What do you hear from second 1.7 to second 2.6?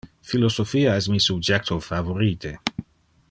favorite.